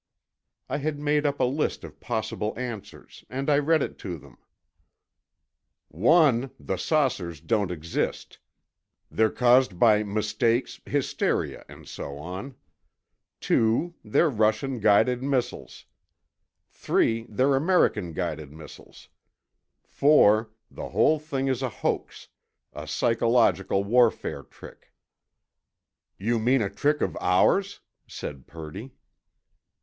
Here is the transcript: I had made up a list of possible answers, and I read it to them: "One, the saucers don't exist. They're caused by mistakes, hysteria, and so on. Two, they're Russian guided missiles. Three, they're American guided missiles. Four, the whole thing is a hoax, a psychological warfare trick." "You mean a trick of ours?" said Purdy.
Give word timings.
I 0.67 0.77
had 0.79 0.97
made 0.99 1.27
up 1.27 1.39
a 1.39 1.43
list 1.43 1.83
of 1.83 1.99
possible 1.99 2.57
answers, 2.57 3.23
and 3.29 3.51
I 3.51 3.59
read 3.59 3.83
it 3.83 3.99
to 3.99 4.17
them: 4.17 4.39
"One, 5.89 6.49
the 6.59 6.77
saucers 6.77 7.39
don't 7.39 7.69
exist. 7.69 8.39
They're 9.11 9.29
caused 9.29 9.77
by 9.77 10.01
mistakes, 10.01 10.81
hysteria, 10.87 11.63
and 11.69 11.87
so 11.87 12.17
on. 12.17 12.55
Two, 13.39 13.93
they're 14.03 14.27
Russian 14.31 14.79
guided 14.79 15.21
missiles. 15.21 15.85
Three, 16.71 17.27
they're 17.29 17.55
American 17.55 18.13
guided 18.13 18.51
missiles. 18.51 19.07
Four, 19.83 20.49
the 20.71 20.89
whole 20.89 21.19
thing 21.19 21.47
is 21.47 21.61
a 21.61 21.69
hoax, 21.69 22.27
a 22.73 22.87
psychological 22.87 23.83
warfare 23.83 24.41
trick." 24.41 24.93
"You 26.17 26.39
mean 26.39 26.63
a 26.63 26.71
trick 26.71 27.01
of 27.01 27.15
ours?" 27.21 27.81
said 28.07 28.47
Purdy. 28.47 28.93